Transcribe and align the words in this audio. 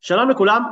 שלום 0.00 0.30
לכולם, 0.30 0.62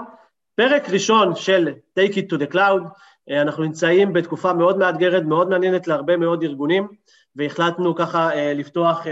פרק 0.54 0.90
ראשון 0.90 1.34
של 1.34 1.74
Take 1.98 2.12
it 2.12 2.34
to 2.34 2.38
the 2.40 2.52
cloud, 2.52 2.82
אנחנו 3.30 3.62
נמצאים 3.62 4.12
בתקופה 4.12 4.52
מאוד 4.52 4.78
מאתגרת, 4.78 5.22
מאוד 5.22 5.48
מעניינת 5.48 5.88
להרבה 5.88 6.16
מאוד 6.16 6.42
ארגונים, 6.42 6.88
והחלטנו 7.36 7.94
ככה 7.94 8.30
לפתוח 8.54 9.06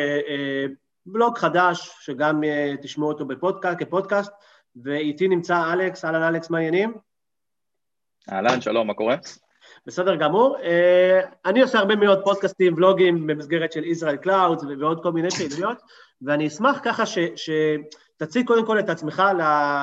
בלוג 1.07 1.39
חדש, 1.39 1.97
שגם 2.01 2.41
תשמעו 2.83 3.09
אותו 3.09 3.25
בפודקאסט, 3.25 3.79
כפודקאסט, 3.79 4.33
ואיתי 4.83 5.29
נמצא 5.29 5.73
אלכס, 5.73 6.05
אהלן 6.05 6.23
אלכס, 6.23 6.51
מה 6.51 6.59
העניינים? 6.59 6.95
אהלן, 8.33 8.61
שלום, 8.61 8.87
מה 8.87 8.95
קורה? 8.95 9.17
בסדר 9.87 10.15
גמור. 10.15 10.57
אני 11.45 11.63
עושה 11.63 11.79
הרבה 11.79 11.97
מאוד 11.97 12.25
פודקאסטים, 12.25 12.75
ולוגים 12.75 13.27
במסגרת 13.27 13.73
של 13.73 13.85
Israel 13.85 14.17
Cloud 14.17 14.65
ועוד 14.81 15.03
כל 15.03 15.13
מיני 15.13 15.31
פעילויות, 15.31 15.83
ואני 16.23 16.47
אשמח 16.47 16.81
ככה 16.83 17.07
ש... 17.07 17.19
ש... 17.37 17.51
קודם 18.47 18.67
כל 18.67 18.79
את 18.79 18.89
עצמך 18.89 19.23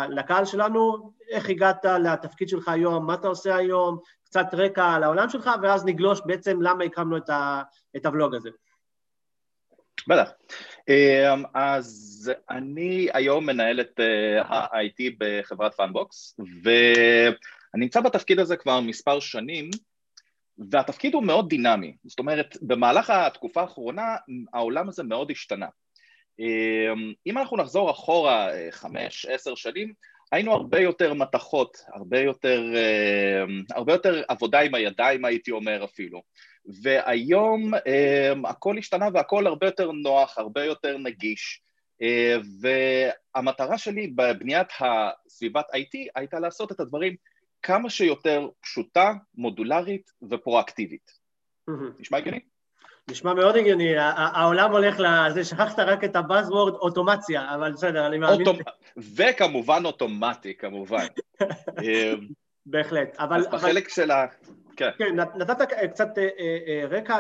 לקהל 0.10 0.46
שלנו, 0.46 1.12
איך 1.30 1.50
הגעת 1.50 1.86
לתפקיד 1.86 2.50
שלך 2.50 2.68
היום, 2.68 3.06
מה 3.08 3.14
אתה 3.14 3.28
עושה 3.28 3.56
היום, 3.56 3.98
קצת 4.26 4.46
רקע 4.54 4.86
על 4.86 5.04
העולם 5.04 5.30
שלך, 5.30 5.50
ואז 5.62 5.86
נגלוש 5.86 6.22
בעצם 6.26 6.62
למה 6.62 6.84
הקמנו 6.84 7.18
את, 7.18 7.30
ה, 7.30 7.62
את 7.96 8.06
הוולוג 8.06 8.36
הזה. 8.36 8.50
בטח. 10.08 10.32
אז 11.54 12.32
אני 12.50 13.10
היום 13.14 13.46
מנהל 13.46 13.82
את 13.82 14.00
ה-IT 14.46 15.16
בחברת 15.20 15.74
Fundbox, 15.74 16.40
ואני 17.74 17.86
נמצא 17.86 18.02
בתפקיד 18.02 18.40
הזה 18.40 18.56
כבר 18.56 18.80
מספר 18.80 19.20
שנים, 19.20 19.70
והתפקיד 20.70 21.14
הוא 21.14 21.24
מאוד 21.24 21.50
דינמי. 21.50 21.96
זאת 22.06 22.20
אומרת, 22.20 22.58
במהלך 22.62 23.10
התקופה 23.10 23.62
האחרונה 23.62 24.16
העולם 24.54 24.90
הזה 24.90 25.04
מאוד 25.04 25.32
השתנה. 25.32 25.68
אם 27.28 27.38
אנחנו 27.38 27.58
נחזור 27.58 27.92
אחורה 27.92 28.50
חמש, 28.72 29.26
עשר 29.26 29.56
שנים, 29.56 29.94
היינו 30.32 30.54
הרבה 30.54 30.80
יותר 30.80 31.14
מתכות, 31.14 31.78
הרבה 31.94 32.20
יותר, 32.20 32.64
הרבה 33.72 33.94
יותר 33.94 34.24
עבודה 34.28 34.60
עם 34.60 34.76
הידיים 34.76 35.26
הייתי 35.26 35.52
אומר 35.52 35.84
אפילו. 35.84 36.22
והיום 36.82 37.72
הכל 38.46 38.78
השתנה 38.78 39.08
והכל 39.14 39.48
הרבה 39.48 39.68
יותר 39.68 39.92
נוח, 39.92 40.38
הרבה 40.38 40.66
יותר 40.66 40.98
נגיש, 40.98 41.62
והמטרה 42.62 43.78
שלי 43.78 44.08
בבניית 44.08 44.68
הסביבת 44.80 45.66
IT 45.76 46.10
הייתה 46.16 46.40
לעשות 46.40 46.72
את 46.72 46.80
הדברים 46.80 47.16
כמה 47.64 47.90
שיותר 47.90 48.48
פשוטה, 48.62 49.14
מודולרית 49.36 50.12
ופרואקטיבית. 50.30 51.12
נשמע 52.00 52.18
הגיוני? 52.18 52.40
נשמע 53.12 53.34
מאוד 53.34 53.56
הגיוני, 53.56 53.94
העולם 53.98 54.72
הולך 54.72 55.00
לזה, 55.00 55.44
שכחת 55.44 55.80
רק 55.80 56.04
את 56.04 56.16
הבאזוורד 56.16 56.74
אוטומציה, 56.74 57.56
אבל 57.56 57.72
בסדר, 57.72 58.08
אני 58.08 58.18
מאמין... 58.18 58.48
וכמובן 59.16 59.82
אוטומטי, 59.86 60.58
כמובן. 60.58 61.06
בהחלט, 62.66 63.16
אבל... 63.20 63.38
אז 63.38 63.48
בחלק 63.48 63.90
של 63.90 64.12
ה... 64.12 64.26
כן. 64.76 64.90
כן, 64.98 65.16
נתת 65.16 65.58
קצת 65.92 66.08
רקע 66.90 67.18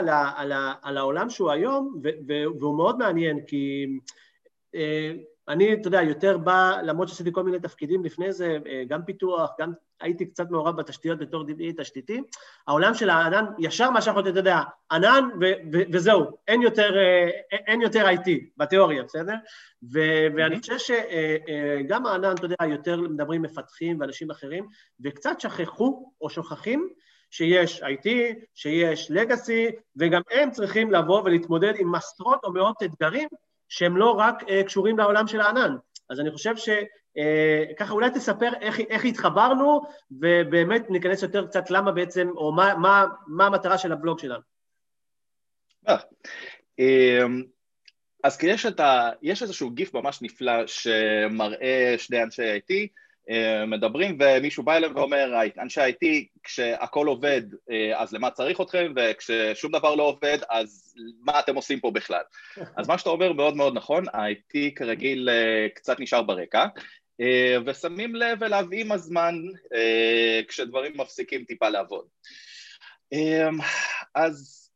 על 0.81 0.97
העולם 0.97 1.29
שהוא 1.29 1.51
היום, 1.51 2.01
והוא 2.59 2.77
מאוד 2.77 2.97
מעניין, 2.97 3.39
כי 3.47 3.85
אני, 5.51 5.73
אתה 5.73 5.87
יודע, 5.87 6.01
יותר 6.01 6.37
בא, 6.37 6.77
למרות 6.83 7.09
שעשיתי 7.09 7.31
כל 7.33 7.43
מיני 7.43 7.59
תפקידים 7.59 8.05
לפני 8.05 8.33
זה, 8.33 8.57
גם 8.87 9.05
פיתוח, 9.05 9.49
גם 9.59 9.73
הייתי 10.01 10.25
קצת 10.25 10.49
מעורב 10.49 10.75
בתשתיות 10.77 11.19
בתור 11.19 11.43
DBE 11.43 11.81
תשתיתי, 11.81 12.21
העולם 12.67 12.93
של 12.93 13.09
הענן, 13.09 13.45
ישר 13.59 13.89
מה 13.89 14.01
שאנחנו, 14.01 14.21
אתה 14.21 14.29
יודע, 14.29 14.59
ענן 14.91 15.29
וזהו, 15.93 16.25
אין 16.47 16.61
יותר, 16.61 16.93
אין 17.51 17.81
יותר 17.81 18.05
IT 18.09 18.29
בתיאוריה, 18.57 19.03
בסדר? 19.03 19.33
ואני 20.35 20.59
חושב 20.59 20.77
שגם 20.77 22.05
הענן, 22.05 22.35
אתה 22.35 22.45
יודע, 22.45 22.55
יותר 22.69 23.01
מדברים 23.01 23.41
מפתחים 23.41 23.99
ואנשים 23.99 24.31
אחרים, 24.31 24.67
וקצת 25.03 25.39
שכחו 25.39 26.11
או 26.21 26.29
שוכחים 26.29 26.89
שיש 27.29 27.83
IT, 27.83 28.09
שיש 28.55 29.11
Legacy, 29.11 29.75
וגם 29.95 30.21
הם 30.31 30.51
צריכים 30.51 30.91
לבוא 30.91 31.21
ולהתמודד 31.21 31.73
עם 31.77 31.95
עשרות 31.95 32.39
או 32.43 32.53
מאות 32.53 32.83
אתגרים 32.83 33.29
שהם 33.71 33.97
לא 33.97 34.11
רק 34.11 34.43
uh, 34.43 34.63
קשורים 34.65 34.97
לעולם 34.97 35.27
של 35.27 35.41
הענן. 35.41 35.75
אז 36.09 36.19
אני 36.19 36.31
חושב 36.31 36.55
שככה 36.57 37.89
uh, 37.89 37.91
אולי 37.91 38.09
תספר 38.09 38.51
איך, 38.61 38.79
איך 38.79 39.05
התחברנו, 39.05 39.81
ובאמת 40.11 40.89
ניכנס 40.89 41.23
יותר 41.23 41.47
קצת 41.47 41.71
למה 41.71 41.91
בעצם, 41.91 42.29
או 42.35 42.51
מה, 42.51 42.75
מה, 42.75 43.05
מה 43.27 43.45
המטרה 43.45 43.77
של 43.77 43.91
הבלוג 43.91 44.19
שלנו. 44.19 44.41
אמ, 46.79 47.43
אז 48.23 48.43
יש, 48.43 48.65
ה, 48.65 49.09
יש 49.21 49.41
איזשהו 49.41 49.69
גיף 49.69 49.93
ממש 49.93 50.21
נפלא 50.21 50.67
שמראה 50.67 51.95
שני 51.97 52.23
אנשי 52.23 52.57
IT 52.57 52.73
מדברים 53.67 54.17
ומישהו 54.19 54.63
בא 54.63 54.75
אליהם 54.75 54.95
ואומר, 54.95 55.33
אנשי 55.59 55.81
IT, 55.81 56.05
כשהכול 56.43 57.07
עובד 57.07 57.41
אז 57.95 58.13
למה 58.13 58.31
צריך 58.31 58.61
אתכם 58.61 58.93
וכששום 58.95 59.71
דבר 59.71 59.95
לא 59.95 60.03
עובד 60.03 60.37
אז 60.49 60.95
מה 61.25 61.39
אתם 61.39 61.55
עושים 61.55 61.79
פה 61.79 61.91
בכלל? 61.91 62.21
אז 62.77 62.87
מה 62.87 62.97
שאתה 62.97 63.09
אומר 63.09 63.33
מאוד 63.33 63.55
מאוד 63.55 63.73
נכון, 63.73 64.03
ה-IT 64.13 64.57
כרגיל 64.75 65.29
קצת 65.75 65.99
נשאר 65.99 66.21
ברקע 66.21 66.65
ושמים 67.65 68.15
לב 68.15 68.43
אליו 68.43 68.65
עם 68.73 68.91
הזמן 68.91 69.35
כשדברים 70.47 70.91
מפסיקים 70.95 71.43
טיפה 71.43 71.69
לעבוד. 71.69 72.05
אז 74.15 74.69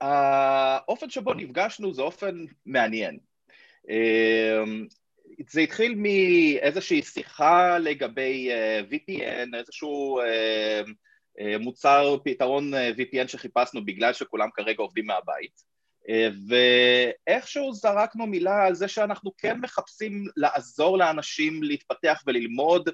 האופן 0.00 1.10
שבו 1.10 1.34
נפגשנו 1.34 1.94
זה 1.94 2.02
אופן 2.02 2.44
מעניין. 2.66 3.18
זה 5.50 5.60
התחיל 5.60 5.94
מאיזושהי 5.94 7.02
שיחה 7.02 7.78
לגבי 7.78 8.50
VPN, 8.90 9.56
איזשהו 9.58 10.20
מוצר, 11.60 12.16
פתרון 12.24 12.74
VPN 12.74 13.28
שחיפשנו 13.28 13.84
בגלל 13.84 14.12
שכולם 14.12 14.48
כרגע 14.54 14.78
עובדים 14.78 15.06
מהבית. 15.06 15.72
ואיכשהו 16.48 17.72
זרקנו 17.72 18.26
מילה 18.26 18.66
על 18.66 18.74
זה 18.74 18.88
שאנחנו 18.88 19.36
כן 19.38 19.60
מחפשים 19.60 20.24
לעזור 20.36 20.98
לאנשים 20.98 21.62
להתפתח 21.62 22.22
וללמוד 22.26 22.88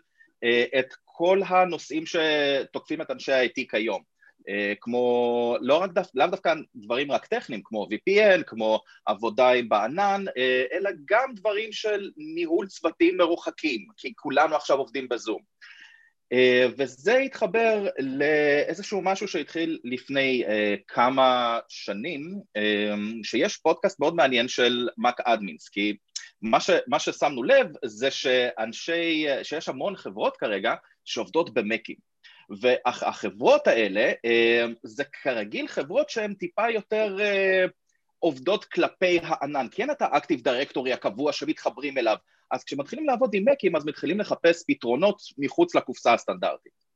את 0.78 0.94
כל 1.04 1.41
הנושאים 1.47 2.04
שתוקפים 2.06 3.00
את 3.00 3.10
אנשי 3.10 3.32
ה-IT 3.32 3.65
כיום 3.71 4.03
כמו, 4.81 5.56
לא 5.60 5.76
רק 5.76 5.91
דו, 5.92 6.00
לאו 6.14 6.26
דווקא 6.26 6.54
דברים 6.76 7.12
רק 7.12 7.26
טכניים 7.26 7.62
כמו 7.64 7.86
VPN, 7.86 8.42
כמו 8.47 8.81
עבודה 9.06 9.50
בענן, 9.69 10.25
אלא 10.72 10.91
גם 11.04 11.34
דברים 11.34 11.72
של 11.72 12.10
ניהול 12.16 12.66
צוותים 12.66 13.16
מרוחקים, 13.16 13.86
כי 13.97 14.12
כולנו 14.16 14.56
עכשיו 14.56 14.78
עובדים 14.78 15.09
בזום. 15.09 15.41
וזה 16.78 17.19
התחבר 17.19 17.88
לאיזשהו 17.98 19.03
משהו 19.03 19.28
שהתחיל 19.28 19.78
לפני 19.84 20.44
כמה 20.88 21.59
שנים, 21.69 22.41
שיש 23.22 23.56
פודקאסט 23.56 24.00
מאוד 24.00 24.15
מעניין 24.15 24.48
של 24.48 24.88
מאק 24.98 25.20
אדמינס, 25.20 25.69
כי 25.69 25.97
מה, 26.42 26.60
ש, 26.60 26.70
מה 26.86 26.98
ששמנו 26.98 27.42
לב 27.42 27.66
זה 27.84 28.10
שאנשי, 28.10 29.26
שיש 29.42 29.68
המון 29.68 29.97
חברות 29.97 30.36
כרגע 30.36 30.74
שעובדות 31.04 31.54
במקים. 31.54 32.08
והחברות 32.60 33.66
האלה 33.66 34.12
זה 34.83 35.04
כרגיל 35.22 35.68
חברות 35.68 36.10
שהן 36.10 36.34
טיפה 36.34 36.71
יותר 36.71 37.16
עובדות 38.18 38.65
כלפי 38.65 39.18
הענן, 39.22 39.68
כי 39.71 39.83
אין 39.83 39.91
את 39.91 40.03
האקטיב 40.03 40.41
דירקטורי 40.41 40.92
הקבוע 40.92 41.33
שמתחברים 41.33 41.98
אליו, 41.98 42.16
אז 42.50 42.65
כשמתחילים 42.65 43.06
לעבוד 43.06 43.34
עם 43.34 43.45
מקים 43.48 43.77
אז 43.77 43.86
מתחילים 43.86 44.21
לחפש 44.21 44.65
פתרונות 44.68 45.21
מחוץ 45.39 45.74
לקופסה 45.74 46.15
הסטנדרטית. 46.15 46.89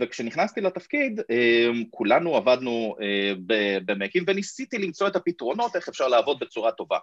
וכשנכנסתי 0.00 0.60
לתפקיד 0.60 1.20
כולנו 1.90 2.36
עבדנו 2.36 2.96
במקים 3.84 4.24
וניסיתי 4.26 4.78
למצוא 4.78 5.08
את 5.08 5.16
הפתרונות 5.16 5.76
איך 5.76 5.88
אפשר 5.88 6.08
לעבוד 6.08 6.38
בצורה 6.40 6.72
טובה. 6.72 6.98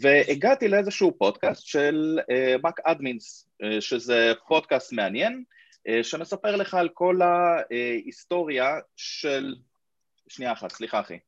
והגעתי 0.00 0.68
לאיזשהו 0.68 1.18
פודקאסט 1.18 1.66
של 1.66 2.18
מאק 2.62 2.80
אדמינס, 2.84 3.48
שזה 3.80 4.32
פודקאסט 4.48 4.92
מעניין, 4.92 5.44
שמספר 6.02 6.56
לך 6.56 6.74
על 6.74 6.88
כל 6.88 7.20
ההיסטוריה 7.22 8.78
של... 8.96 9.54
שנייה 10.30 10.52
אחת, 10.52 10.72
סליחה 10.72 11.00
אחי. 11.00 11.18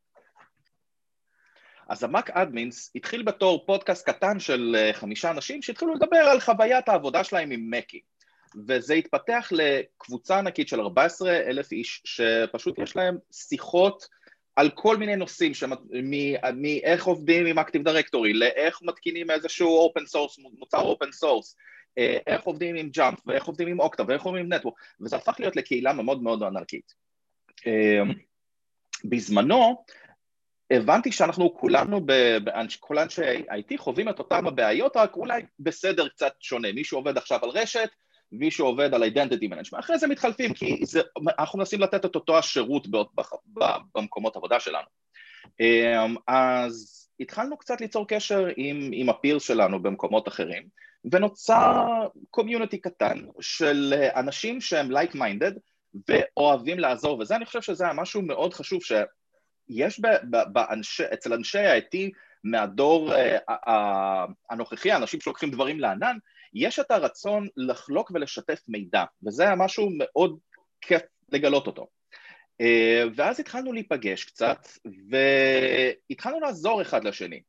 אז 1.88 2.04
ה 2.04 2.11
Mac 2.11 2.30
Admins 2.30 2.92
התחיל 2.94 3.22
בתור 3.22 3.66
פודקאסט 3.66 4.06
קטן 4.06 4.40
של 4.40 4.76
אה, 4.78 4.92
חמישה 4.92 5.30
אנשים 5.30 5.62
שהתחילו 5.62 5.94
לדבר 5.94 6.16
על 6.16 6.40
חוויית 6.40 6.88
העבודה 6.88 7.24
שלהם 7.24 7.50
עם 7.50 7.70
מקי. 7.70 8.00
וזה 8.68 8.94
התפתח 8.94 9.48
לקבוצה 9.50 10.38
ענקית 10.38 10.68
של 10.68 10.80
14 10.80 11.36
אלף 11.36 11.72
איש, 11.72 12.02
שפשוט 12.04 12.78
יש 12.78 12.96
להם 12.96 13.18
שיחות 13.32 14.08
על 14.56 14.70
כל 14.70 14.96
מיני 14.96 15.16
נושאים, 15.16 15.52
מאיך 16.54 17.04
עובדים 17.04 17.46
עם 17.46 17.58
Active 17.58 17.84
Directory, 17.84 18.32
לאיך 18.32 18.82
מתקינים 18.82 19.30
איזשהו 19.30 19.76
open 19.76 20.06
source, 20.06 20.38
מוצר 20.58 20.80
open 20.80 21.12
source, 21.12 21.56
איך 22.26 22.42
עובדים 22.42 22.76
עם 22.76 22.88
Jamf, 22.88 23.18
ואיך 23.26 23.44
עובדים 23.44 23.68
עם 23.68 23.80
Okta, 23.80 24.02
ואיך 24.08 24.22
עובדים 24.22 24.44
עם 24.44 24.52
network, 24.52 24.74
וזה 25.00 25.16
הפך 25.16 25.36
להיות 25.38 25.56
לקהילה 25.56 25.92
מאוד 25.92 26.22
מאוד 26.22 26.42
ענקית. 26.42 26.94
אה, 27.66 28.02
בזמנו, 29.04 29.84
הבנתי 30.70 31.12
שאנחנו 31.12 31.54
כולנו, 31.54 32.06
כל 32.80 32.98
אנשי 32.98 33.22
IT 33.22 33.78
חווים 33.78 34.08
את 34.08 34.18
אותם 34.18 34.46
הבעיות, 34.46 34.96
רק 34.96 35.16
אולי 35.16 35.42
בסדר 35.58 36.08
קצת 36.08 36.32
שונה. 36.40 36.72
מישהו 36.72 36.98
עובד 36.98 37.16
עכשיו 37.16 37.38
על 37.42 37.50
רשת, 37.50 37.88
מישהו 38.32 38.66
עובד 38.66 38.94
על 38.94 39.02
identity 39.02 39.48
management, 39.50 39.78
אחרי 39.78 39.98
זה 39.98 40.06
מתחלפים, 40.06 40.54
כי 40.54 40.86
זה, 40.86 41.00
אנחנו 41.38 41.58
מנסים 41.58 41.80
לתת 41.80 42.04
את 42.04 42.14
אותו 42.14 42.38
השירות 42.38 42.86
במקומות 43.94 44.36
עבודה 44.36 44.60
שלנו. 44.60 44.86
אמ, 45.60 46.16
אז 46.26 47.06
התחלנו 47.20 47.56
קצת 47.56 47.80
ליצור 47.80 48.08
קשר 48.08 48.46
עם, 48.56 48.90
עם 48.92 49.08
הפירס 49.08 49.42
שלנו 49.42 49.82
במקומות 49.82 50.28
אחרים, 50.28 50.62
ונוצר 51.12 51.86
קומיוניטי 52.30 52.78
קטן 52.78 53.18
של 53.40 53.94
אנשים 54.16 54.60
שהם 54.60 54.96
like-minded 54.96 55.58
ואוהבים 56.08 56.78
לעזור, 56.78 57.18
וזה 57.18 57.36
אני 57.36 57.46
חושב 57.46 57.62
שזה 57.62 57.84
היה 57.84 57.92
משהו 57.92 58.22
מאוד 58.22 58.54
חשוב, 58.54 58.80
שיש 58.82 60.00
באנשי, 60.52 61.04
אצל 61.12 61.32
אנשי 61.32 61.58
ה-IT 61.58 61.98
מהדור 62.44 63.12
uh, 63.14 63.52
הנוכחי, 64.50 64.90
האנשים 64.90 65.20
שלוקחים 65.20 65.50
דברים 65.50 65.80
לענן, 65.80 66.16
יש 66.54 66.78
את 66.78 66.90
הרצון 66.90 67.48
לחלוק 67.56 68.10
ולשתף 68.14 68.60
מידע, 68.68 69.04
וזה 69.26 69.42
היה 69.42 69.54
משהו 69.54 69.88
מאוד 69.98 70.38
כיף 70.80 71.02
לגלות 71.32 71.66
אותו. 71.66 71.86
Uh, 72.62 73.10
ואז 73.16 73.40
התחלנו 73.40 73.72
להיפגש 73.72 74.24
קצת, 74.24 74.58
והתחלנו 76.10 76.40
לעזור 76.40 76.82
אחד 76.82 77.04
לשני. 77.04 77.40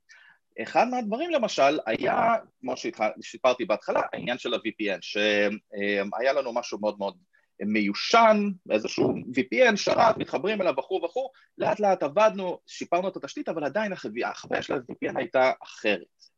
אחד 0.62 0.88
מהדברים 0.88 1.32
למשל 1.32 1.80
היה, 1.86 2.36
כמו 2.62 2.74
שסיפרתי 2.78 3.66
בהתחלה, 3.66 4.02
העניין 4.14 4.38
של 4.38 4.54
ה-VPN, 4.54 5.00
שהיה 5.02 6.34
לנו 6.34 6.54
משהו 6.54 6.80
מאוד 6.80 7.00
מאוד 7.00 7.18
מיושן, 7.66 8.50
איזשהו 8.72 9.14
VPN, 9.14 9.76
שרת, 9.76 10.18
מתחברים 10.18 10.62
אליו 10.62 10.74
וכו' 10.80 11.02
וכו', 11.06 11.30
לאט 11.58 11.80
לאט 11.80 12.04
עבדנו, 12.04 12.60
שיפרנו 12.68 13.08
את 13.08 13.18
התשתית, 13.18 13.50
אבל 13.50 13.64
עדיין 13.64 13.94
החוויה 13.94 14.32
של 14.62 14.74
ה-VPN 14.74 15.18
הייתה 15.18 15.52
אחרת. 15.64 16.33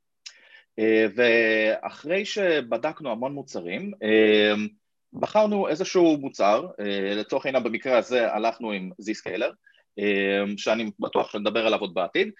אה, 0.80 1.06
ואחרי 1.16 2.26
שבדקנו 2.26 3.12
המון 3.12 3.34
מוצרים, 3.34 3.94
אה, 4.04 4.54
בחרנו 5.14 5.68
איזשהו 5.68 6.18
מוצר, 6.18 6.68
אה, 6.80 7.14
לצורך 7.16 7.46
העניין 7.46 7.64
במקרה 7.64 7.98
הזה 7.98 8.34
הלכנו 8.34 8.72
עם 8.72 8.92
Zscaler, 9.02 9.52
שאני 10.58 10.92
בטוח 11.00 11.32
שנדבר 11.32 11.68
עליו 11.68 11.80
עוד 11.80 11.94
בעתיד, 11.94 12.32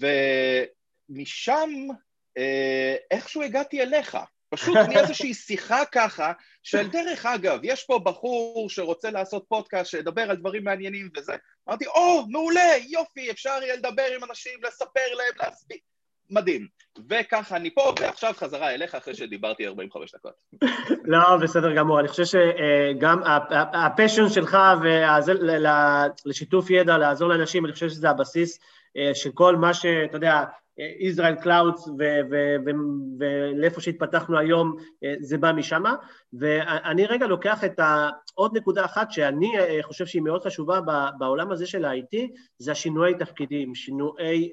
ומשם 0.00 1.70
איכשהו 3.10 3.42
הגעתי 3.42 3.82
אליך, 3.82 4.18
פשוט 4.48 4.76
מאיזושהי 4.94 5.34
שיחה 5.34 5.84
ככה, 5.92 6.32
של 6.62 6.90
דרך 6.90 7.26
אגב, 7.26 7.60
יש 7.62 7.84
פה 7.84 7.98
בחור 7.98 8.70
שרוצה 8.70 9.10
לעשות 9.10 9.44
פודקאסט, 9.48 9.90
שידבר 9.90 10.30
על 10.30 10.36
דברים 10.36 10.64
מעניינים 10.64 11.08
וזה. 11.16 11.32
אמרתי, 11.68 11.86
או, 11.86 12.20
oh, 12.20 12.30
מעולה, 12.30 12.72
יופי, 12.88 13.30
אפשר 13.30 13.58
יהיה 13.62 13.76
לדבר 13.76 14.06
עם 14.16 14.24
אנשים, 14.24 14.58
לספר 14.62 15.14
להם, 15.16 15.34
להסביר. 15.38 15.78
מדהים. 16.30 16.66
וככה 17.10 17.56
אני 17.56 17.74
פה, 17.74 17.92
ועכשיו 18.00 18.32
חזרה 18.36 18.74
אליך 18.74 18.94
אחרי 18.94 19.14
שדיברתי 19.14 19.66
45 19.66 20.14
דקות. 20.14 20.32
לא, 21.12 21.36
בסדר 21.42 21.74
גמור. 21.74 22.00
אני 22.00 22.08
חושב 22.08 22.24
שגם 22.24 23.20
הפשן 23.50 24.28
שלך 24.28 24.58
לשיתוף 26.26 26.70
ידע, 26.70 26.98
לעזור 26.98 27.28
לאנשים, 27.28 27.64
אני 27.64 27.72
חושב 27.72 27.88
שזה 27.88 28.10
הבסיס 28.10 28.58
אה, 28.96 29.14
של 29.14 29.30
כל 29.34 29.56
מה 29.56 29.74
שאתה 29.74 30.16
יודע, 30.16 30.44
Israel 31.00 31.34
Clouds 31.34 31.88
ולאיפה 33.18 33.80
שהתפתחנו 33.80 34.38
היום 34.38 34.76
אה, 35.04 35.14
זה 35.20 35.38
בא 35.38 35.52
משם 35.52 35.82
ואני 36.32 37.06
רגע 37.06 37.26
לוקח 37.26 37.64
את. 37.64 37.80
עוד 38.34 38.56
נקודה 38.56 38.84
אחת 38.84 39.10
שאני 39.10 39.58
אה, 39.58 39.78
חושב 39.82 40.06
שהיא 40.06 40.22
מאוד 40.22 40.42
חשובה 40.42 40.80
בעולם 41.18 41.50
הזה 41.52 41.66
של 41.66 41.84
ה-IT 41.84 42.16
זה 42.58 42.72
השינויי 42.72 43.14
תפקידים, 43.18 43.74
שינויי, 43.74 44.50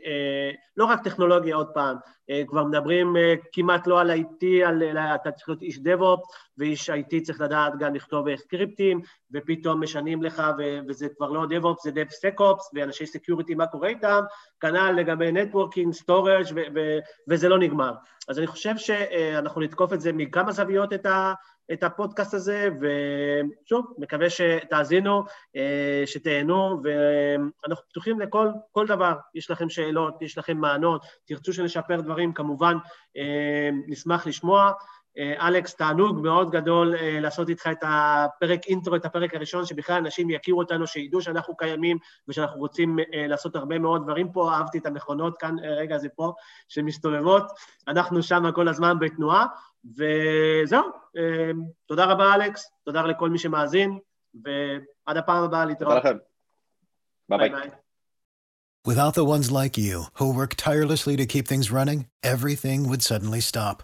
לא 0.77 0.85
רק 0.85 1.03
טכנולוגיה 1.03 1.55
עוד 1.55 1.67
פעם, 1.73 1.97
כבר 2.47 2.63
מדברים 2.63 3.15
כמעט 3.53 3.87
לא 3.87 4.01
על 4.01 4.11
IT, 4.11 4.45
על, 4.65 4.97
אתה 4.97 5.31
צריך 5.31 5.49
להיות 5.49 5.61
איש 5.61 5.77
DevOps 5.77 6.35
ואיש 6.57 6.89
IT 6.89 7.23
צריך 7.23 7.41
לדעת 7.41 7.73
גם 7.79 7.95
לכתוב 7.95 8.35
סקריפטים 8.35 9.01
ופתאום 9.33 9.83
משנים 9.83 10.23
לך 10.23 10.43
וזה 10.87 11.07
כבר 11.17 11.29
לא 11.29 11.43
DevOps, 11.43 11.81
זה 11.83 11.91
DevSecOps 11.91 12.63
ואנשי 12.73 13.05
security 13.05 13.55
מה 13.55 13.67
קורה 13.67 13.89
איתם, 13.89 14.21
כנ"ל 14.59 14.91
לגבי 14.97 15.31
networking, 15.31 15.93
storage 15.93 16.45
וזה 17.29 17.49
לא 17.49 17.59
נגמר. 17.59 17.93
אז 18.27 18.39
אני 18.39 18.47
חושב 18.47 18.77
שאנחנו 18.77 19.61
נתקוף 19.61 19.93
את 19.93 20.01
זה 20.01 20.13
מכמה 20.13 20.51
זוויות 20.51 20.93
את, 20.93 21.05
ה, 21.05 21.33
את 21.73 21.83
הפודקאסט 21.83 22.33
הזה, 22.33 22.69
ושוב, 22.81 23.93
מקווה 23.97 24.29
שתאזינו, 24.29 25.23
שתהנו, 26.05 26.81
ואנחנו 27.63 27.85
פתוחים 27.89 28.19
לכל 28.19 28.87
דבר. 28.87 29.13
יש 29.35 29.51
לכם 29.51 29.69
שאלות, 29.69 30.21
יש 30.21 30.37
לכם 30.37 30.57
טענות, 30.57 31.05
תרצו 31.25 31.53
שנשפר 31.53 32.01
דברים, 32.01 32.33
כמובן 32.33 32.77
נשמח 33.87 34.27
לשמוע. 34.27 34.71
אה, 35.17 35.47
אלכס, 35.47 35.75
תענוג 35.75 36.19
מאוד 36.19 36.51
גדול 36.51 36.95
אה, 36.95 37.19
לעשות 37.19 37.49
איתך 37.49 37.69
את 37.71 37.77
הפרק 37.81 38.59
intro, 38.67 38.95
את 38.95 39.05
הפרק 39.05 39.35
הראשון, 39.35 39.65
שבכלל 39.65 39.95
אנשים 39.95 40.29
יכירו 40.29 40.59
אותנו, 40.59 40.87
שידעו 40.87 41.21
שאנחנו 41.21 41.57
קיימים 41.57 41.97
ושאנחנו 42.27 42.59
רוצים 42.59 42.99
אה, 42.99 43.27
לעשות 43.27 43.55
הרבה 43.55 43.79
מאוד 43.79 44.03
דברים 44.03 44.31
פה. 44.31 44.53
אהבתי 44.53 44.77
את 44.77 44.85
המכונות 44.85 45.37
כאן, 45.39 45.55
רגע, 45.59 45.97
זה 45.97 46.09
פה, 46.15 46.33
שמסתובבות. 46.67 47.43
אנחנו 47.87 48.23
שם 48.23 48.43
כל 48.55 48.67
הזמן 48.67 48.99
בתנועה, 48.99 49.45
וזהו. 49.85 50.83
תודה 51.85 52.05
רבה, 52.05 52.35
אלכס, 52.35 52.71
תודה 52.83 53.01
לכל 53.01 53.29
מי 53.29 53.39
שמאזין, 53.39 53.99
ועד 54.43 55.17
הפעם 55.17 55.43
הבאה 55.43 55.65
להתראות. 55.65 55.97
תודה 55.97 56.09
לכם. 56.09 56.17
ביי 57.29 57.49
ביי. 57.49 57.69
Without 58.87 59.13
the 59.13 59.23
ones 59.23 59.51
like 59.51 59.77
you, 59.77 60.05
who 60.15 60.33
work 60.33 60.55
tirelessly 60.55 61.15
to 61.15 61.25
keep 61.27 61.47
things 61.47 61.69
running, 61.69 62.07
everything 62.23 62.89
would 62.89 63.03
suddenly 63.03 63.39
stop. 63.39 63.83